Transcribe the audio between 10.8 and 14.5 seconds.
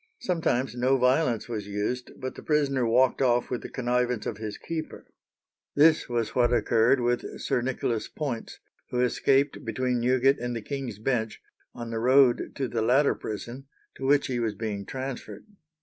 Bench, on the road to the latter prison, to which he